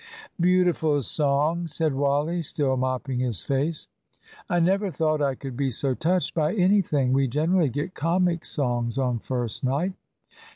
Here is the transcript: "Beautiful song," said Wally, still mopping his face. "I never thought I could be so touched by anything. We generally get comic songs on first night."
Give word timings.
"Beautiful 0.39 1.03
song," 1.03 1.67
said 1.67 1.93
Wally, 1.93 2.41
still 2.41 2.75
mopping 2.75 3.19
his 3.19 3.43
face. 3.43 3.85
"I 4.49 4.59
never 4.59 4.89
thought 4.89 5.21
I 5.21 5.35
could 5.35 5.55
be 5.55 5.69
so 5.69 5.93
touched 5.93 6.33
by 6.33 6.55
anything. 6.55 7.13
We 7.13 7.27
generally 7.27 7.69
get 7.69 7.93
comic 7.93 8.43
songs 8.43 8.97
on 8.97 9.19
first 9.19 9.63
night." 9.63 9.93